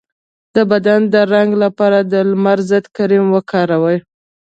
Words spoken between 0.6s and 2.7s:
بدن د رنګ لپاره د لمر